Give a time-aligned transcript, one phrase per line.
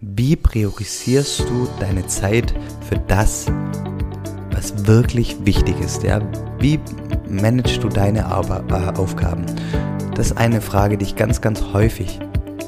[0.00, 2.54] Wie priorisierst du deine Zeit
[2.88, 3.46] für das,
[4.52, 6.04] was wirklich wichtig ist?
[6.04, 6.20] Ja?
[6.60, 6.78] Wie
[7.28, 9.44] managst du deine äh, Aufgaben?
[10.14, 12.20] Das ist eine Frage, die ich ganz, ganz häufig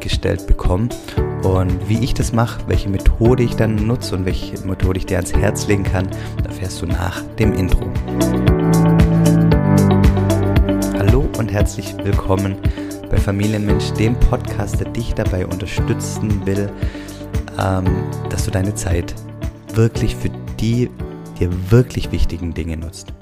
[0.00, 0.90] gestellt bekomme.
[1.42, 5.16] Und wie ich das mache, welche Methode ich dann nutze und welche Methode ich dir
[5.16, 6.06] ans Herz legen kann,
[6.44, 7.90] erfährst du nach dem Intro.
[10.98, 12.56] Hallo und herzlich willkommen
[13.10, 16.68] bei Familienmensch, dem Podcast, der dich dabei unterstützen will,
[17.58, 17.86] ähm,
[18.30, 19.14] dass du deine Zeit
[19.74, 20.90] wirklich für die
[21.38, 23.12] dir wirklich wichtigen Dinge nutzt.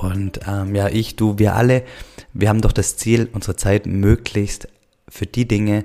[0.00, 1.84] Und ähm, ja, ich, du, wir alle,
[2.32, 4.68] wir haben doch das Ziel, unsere Zeit möglichst
[5.08, 5.84] für die Dinge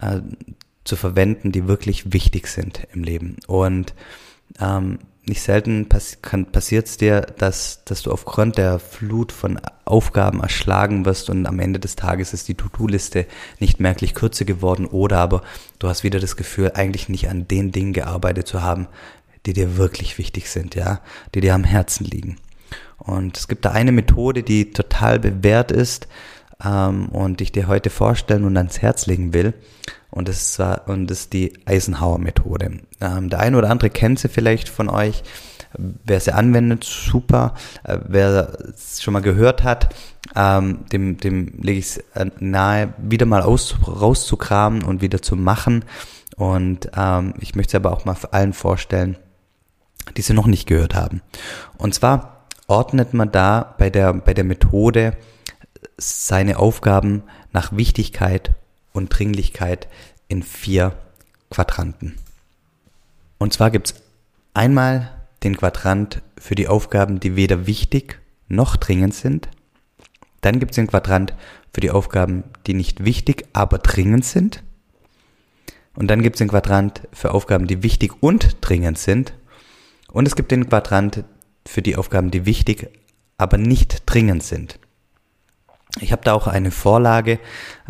[0.00, 0.20] äh,
[0.84, 3.36] zu verwenden, die wirklich wichtig sind im Leben.
[3.46, 3.94] Und
[4.60, 6.18] ähm, nicht selten pass
[6.52, 11.60] passiert es dir, dass, dass du aufgrund der Flut von Aufgaben erschlagen wirst und am
[11.60, 13.26] Ende des Tages ist die To-Do-Liste
[13.58, 15.42] nicht merklich kürzer geworden oder aber
[15.78, 18.88] du hast wieder das Gefühl, eigentlich nicht an den Dingen gearbeitet zu haben,
[19.46, 21.00] die dir wirklich wichtig sind, ja,
[21.34, 22.36] die dir am Herzen liegen.
[22.98, 26.08] Und es gibt da eine Methode, die total bewährt ist
[26.64, 29.54] ähm, und ich dir heute vorstellen und ans Herz legen will.
[30.10, 32.80] Und das ist, und das ist die Eisenhower-Methode.
[33.00, 35.22] Ähm, der eine oder andere kennt sie vielleicht von euch.
[35.72, 37.54] Wer sie anwendet, super.
[37.84, 39.94] Äh, wer es schon mal gehört hat,
[40.34, 42.04] ähm, dem, dem lege ich es
[42.40, 45.84] nahe, wieder mal aus, rauszukramen und wieder zu machen.
[46.36, 49.16] Und ähm, ich möchte es aber auch mal allen vorstellen,
[50.16, 51.22] die sie noch nicht gehört haben.
[51.78, 55.16] Und zwar ordnet man da bei der, bei der Methode
[55.96, 57.22] seine Aufgaben
[57.52, 58.52] nach Wichtigkeit
[58.92, 59.88] und Dringlichkeit
[60.28, 60.96] in vier
[61.50, 62.16] Quadranten.
[63.38, 63.94] Und zwar gibt's
[64.54, 65.10] einmal
[65.42, 69.48] den Quadrant für die Aufgaben, die weder wichtig noch dringend sind.
[70.40, 71.34] Dann gibt's den Quadrant
[71.72, 74.62] für die Aufgaben, die nicht wichtig, aber dringend sind.
[75.94, 79.34] Und dann gibt's den Quadrant für Aufgaben, die wichtig und dringend sind.
[80.12, 81.24] Und es gibt den Quadrant
[81.66, 82.88] für die Aufgaben, die wichtig,
[83.38, 84.78] aber nicht dringend sind.
[85.98, 87.40] Ich habe da auch eine Vorlage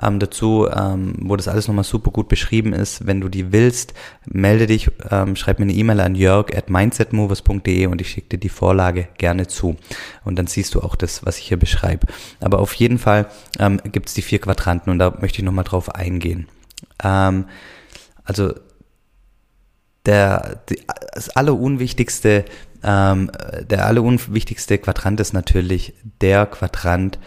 [0.01, 3.07] ähm, dazu, ähm, wo das alles nochmal super gut beschrieben ist.
[3.07, 3.93] Wenn du die willst,
[4.25, 8.39] melde dich, ähm, schreib mir eine E-Mail an jörg at mindsetmovers.de und ich schicke dir
[8.39, 9.77] die Vorlage gerne zu.
[10.25, 12.07] Und dann siehst du auch das, was ich hier beschreibe.
[12.41, 13.27] Aber auf jeden Fall
[13.59, 16.49] ähm, gibt es die vier Quadranten und da möchte ich nochmal drauf eingehen.
[17.05, 17.45] Ähm,
[18.25, 18.55] also
[20.07, 20.81] der, die,
[21.13, 22.47] das allerunwichtigste,
[22.83, 23.31] ähm,
[23.69, 27.19] der allerunwichtigste Quadrant ist natürlich der Quadrant,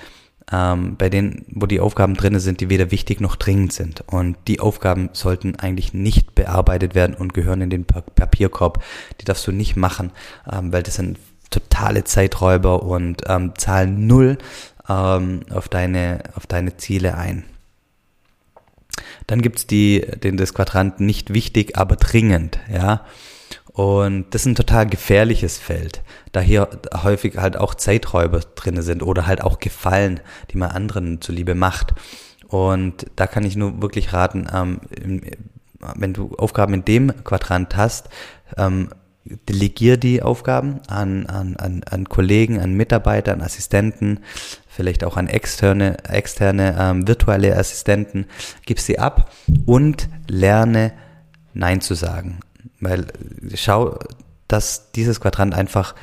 [0.51, 4.03] ähm, bei denen, wo die Aufgaben drinne sind, die weder wichtig noch dringend sind.
[4.07, 8.83] Und die Aufgaben sollten eigentlich nicht bearbeitet werden und gehören in den Papierkorb.
[9.21, 10.11] Die darfst du nicht machen,
[10.51, 11.17] ähm, weil das sind
[11.49, 14.37] totale Zeiträuber und ähm, zahlen null
[14.89, 17.43] ähm, auf, deine, auf deine Ziele ein.
[19.27, 23.05] Dann gibt's die, den, das Quadrant nicht wichtig, aber dringend, ja.
[23.73, 26.69] Und das ist ein total gefährliches Feld, da hier
[27.03, 30.19] häufig halt auch Zeiträuber drinne sind oder halt auch Gefallen,
[30.51, 31.95] die man anderen zuliebe macht.
[32.47, 34.79] Und da kann ich nur wirklich raten, ähm,
[35.95, 38.09] wenn du Aufgaben in dem Quadrant hast,
[38.57, 38.89] ähm,
[39.49, 44.19] delegier die Aufgaben an, an, an, an Kollegen, an Mitarbeiter, an Assistenten,
[44.67, 48.27] vielleicht auch an externe, externe ähm, virtuelle Assistenten,
[48.67, 49.31] gib sie ab
[49.65, 50.93] und lerne
[51.53, 52.39] Nein zu sagen.
[52.83, 53.07] Weil
[53.55, 53.97] schau,
[54.47, 55.95] dass dieses Quadrant einfach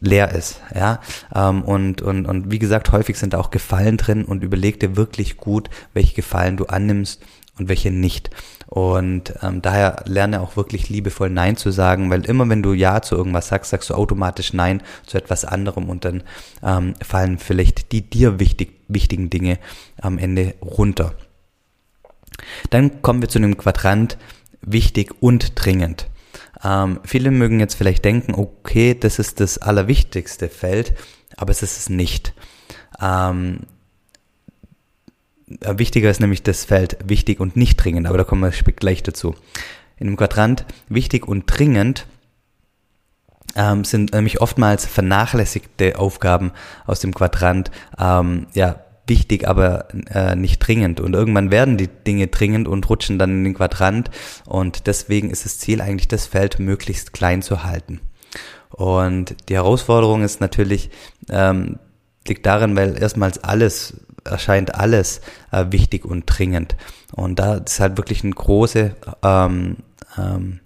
[0.00, 1.00] leer ist, ja.
[1.34, 4.96] Ähm, und, und, und wie gesagt, häufig sind da auch Gefallen drin und überleg dir
[4.96, 7.22] wirklich gut, welche Gefallen du annimmst
[7.58, 8.30] und welche nicht.
[8.66, 13.02] Und ähm, daher lerne auch wirklich liebevoll Nein zu sagen, weil immer wenn du Ja
[13.02, 16.22] zu irgendwas sagst, sagst du automatisch Nein zu etwas anderem und dann
[16.62, 19.58] ähm, fallen vielleicht die dir wichtig, wichtigen Dinge
[20.00, 21.14] am Ende runter.
[22.70, 24.18] Dann kommen wir zu einem Quadrant
[24.66, 26.08] wichtig und dringend.
[26.62, 30.94] Ähm, viele mögen jetzt vielleicht denken, okay, das ist das allerwichtigste Feld,
[31.36, 32.34] aber es ist es nicht.
[33.00, 33.60] Ähm,
[35.60, 39.02] äh, wichtiger ist nämlich das Feld wichtig und nicht dringend, aber da kommen wir gleich
[39.02, 39.34] dazu.
[39.96, 42.06] In dem Quadrant wichtig und dringend
[43.56, 46.52] ähm, sind nämlich oftmals vernachlässigte Aufgaben
[46.86, 51.00] aus dem Quadrant ähm, ja wichtig, aber äh, nicht dringend.
[51.00, 54.10] Und irgendwann werden die Dinge dringend und rutschen dann in den Quadrant.
[54.46, 58.00] Und deswegen ist das Ziel eigentlich, das Feld möglichst klein zu halten.
[58.70, 60.90] Und die Herausforderung ist natürlich,
[61.30, 61.78] ähm,
[62.26, 65.20] liegt darin, weil erstmals alles erscheint alles
[65.52, 66.76] äh, wichtig und dringend.
[67.12, 69.76] Und da ist halt wirklich eine große ähm,
[70.18, 70.60] ähm,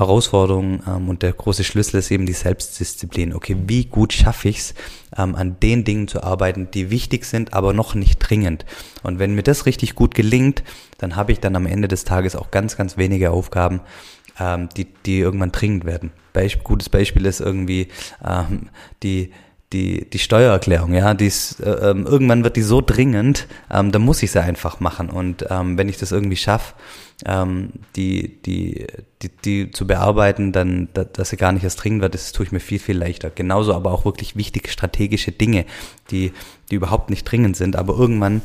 [0.00, 3.34] Herausforderung ähm, und der große Schlüssel ist eben die Selbstdisziplin.
[3.34, 4.74] Okay, wie gut schaffe ich es,
[5.16, 8.64] ähm, an den Dingen zu arbeiten, die wichtig sind, aber noch nicht dringend.
[9.02, 10.64] Und wenn mir das richtig gut gelingt,
[10.98, 13.80] dann habe ich dann am Ende des Tages auch ganz, ganz wenige Aufgaben,
[14.38, 16.10] ähm, die, die irgendwann dringend werden.
[16.32, 17.88] Beisp gutes Beispiel ist irgendwie
[18.24, 18.70] ähm,
[19.02, 19.30] die
[19.72, 24.02] die, die Steuererklärung, ja, die ist, äh, ähm, irgendwann wird die so dringend, ähm, dann
[24.02, 25.10] muss ich sie einfach machen.
[25.10, 26.74] Und ähm, wenn ich das irgendwie schaffe,
[27.26, 28.86] ähm, die, die,
[29.22, 32.46] die, die zu bearbeiten, dann, da, dass sie gar nicht erst dringend wird, das tue
[32.46, 33.30] ich mir viel, viel leichter.
[33.30, 35.66] Genauso aber auch wirklich wichtige strategische Dinge,
[36.10, 36.32] die,
[36.70, 38.42] die überhaupt nicht dringend sind, aber irgendwann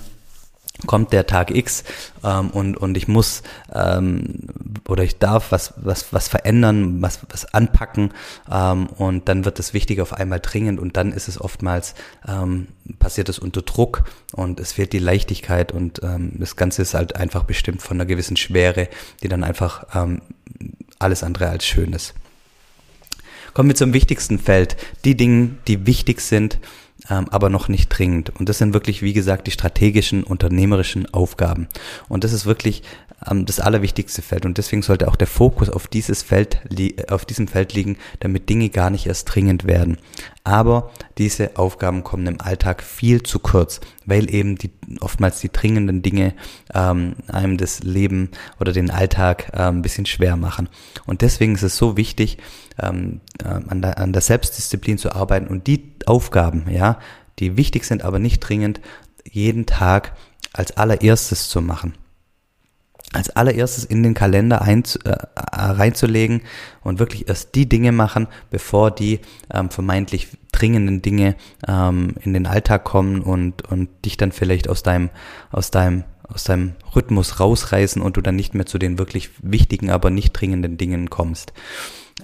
[0.85, 1.83] kommt der Tag X
[2.23, 3.43] ähm, und, und ich muss
[3.73, 4.47] ähm,
[4.87, 8.13] oder ich darf was, was, was verändern, was, was anpacken
[8.51, 11.95] ähm, und dann wird das Wichtige auf einmal dringend und dann ist es oftmals,
[12.27, 12.67] ähm,
[12.99, 17.15] passiert es unter Druck und es fehlt die Leichtigkeit und ähm, das Ganze ist halt
[17.15, 18.89] einfach bestimmt von einer gewissen Schwere,
[19.23, 20.21] die dann einfach ähm,
[20.99, 22.13] alles andere als schön ist.
[23.53, 24.75] Kommen wir zum wichtigsten Feld,
[25.05, 26.59] die Dinge, die wichtig sind,
[27.09, 28.31] ähm, aber noch nicht dringend.
[28.39, 31.67] Und das sind wirklich, wie gesagt, die strategischen, unternehmerischen Aufgaben.
[32.07, 32.83] Und das ist wirklich
[33.29, 34.45] ähm, das allerwichtigste Feld.
[34.45, 36.61] Und deswegen sollte auch der Fokus auf dieses Feld,
[37.09, 39.97] auf diesem Feld liegen, damit Dinge gar nicht erst dringend werden.
[40.43, 46.01] Aber diese Aufgaben kommen im Alltag viel zu kurz, weil eben die, oftmals die dringenden
[46.01, 46.33] Dinge
[46.73, 50.69] ähm, einem das Leben oder den Alltag äh, ein bisschen schwer machen.
[51.05, 52.37] Und deswegen ist es so wichtig,
[52.81, 56.99] ähm, äh, an, der, an der Selbstdisziplin zu arbeiten und die Aufgaben, ja,
[57.39, 58.81] die wichtig sind, aber nicht dringend,
[59.29, 60.13] jeden Tag
[60.53, 61.93] als allererstes zu machen
[63.15, 65.15] als allererstes in den Kalender ein, äh,
[65.51, 66.41] reinzulegen
[66.83, 69.19] und wirklich erst die Dinge machen, bevor die
[69.53, 71.35] ähm, vermeintlich dringenden Dinge
[71.67, 75.09] ähm, in den Alltag kommen und, und dich dann vielleicht aus deinem,
[75.51, 79.89] aus deinem, aus deinem Rhythmus rausreißen und du dann nicht mehr zu den wirklich wichtigen,
[79.89, 81.53] aber nicht dringenden Dingen kommst.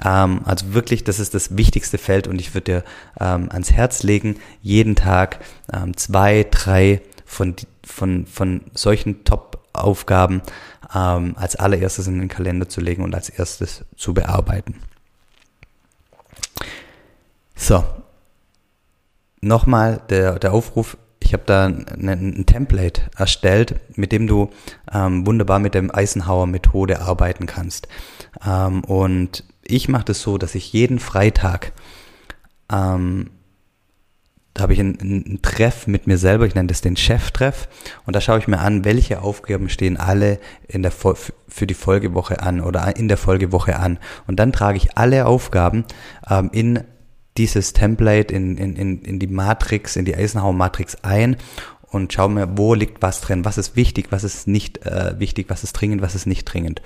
[0.04, 2.84] Ähm, also wirklich, das ist das wichtigste Feld und ich würde dir
[3.20, 5.40] ähm, ans Herz legen, jeden Tag
[5.72, 7.56] ähm, zwei, drei von,
[7.86, 9.24] von, von solchen
[9.72, 10.42] Top-Aufgaben
[10.94, 14.76] ähm, als allererstes in den Kalender zu legen und als erstes zu bearbeiten.
[17.56, 17.84] So,
[19.42, 24.50] nochmal der, der Aufruf, ich habe da ein, ein, Template erstellt, mit dem du
[24.92, 27.88] ähm, wunderbar mit dem Eisenhower-Methode arbeiten kannst.
[28.46, 31.74] Ähm, und ich mache das so, dass ich jeden Freitag
[32.72, 33.30] ähm,
[34.62, 37.68] habe ich einen, einen Treff mit mir selber, ich nenne das den Cheftreff
[38.06, 42.42] und da schaue ich mir an, welche Aufgaben stehen alle in der für die Folgewoche
[42.42, 45.86] an oder in der Folgewoche an und dann trage ich alle Aufgaben
[46.30, 46.84] ähm, in
[47.38, 51.38] dieses Template, in, in, in, in die Matrix, in die Eisenhower Matrix ein
[51.92, 55.48] und schaue mir, wo liegt was drin, was ist wichtig, was ist nicht äh, wichtig,
[55.50, 56.82] was ist dringend, was ist nicht dringend.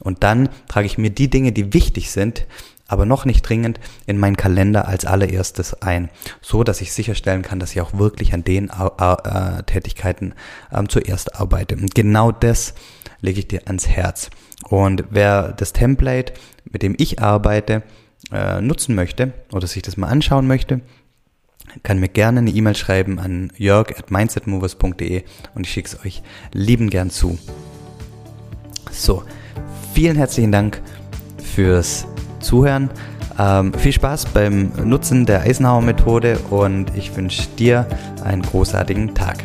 [0.00, 2.46] Und dann trage ich mir die Dinge, die wichtig sind,
[2.90, 6.10] aber noch nicht dringend in meinen Kalender als allererstes ein,
[6.42, 10.34] so dass ich sicherstellen kann, dass ich auch wirklich an den äh, Tätigkeiten
[10.72, 11.76] ähm, zuerst arbeite.
[11.76, 12.74] Und genau das
[13.20, 14.30] lege ich dir ans Herz.
[14.68, 16.32] Und wer das Template,
[16.64, 17.84] mit dem ich arbeite,
[18.32, 20.80] äh, nutzen möchte oder sich das mal anschauen möchte,
[21.84, 25.22] kann mir gerne eine E-Mail schreiben an jörg at mindsetmovers.de
[25.54, 26.22] und ich schicke es euch
[26.52, 27.38] lieben gern zu.
[28.90, 29.22] So,
[29.94, 30.82] vielen herzlichen Dank
[31.54, 32.06] fürs
[32.40, 32.90] Zuhören.
[33.38, 37.86] Ähm, viel Spaß beim Nutzen der Eisenhower Methode und ich wünsche dir
[38.22, 39.44] einen großartigen Tag.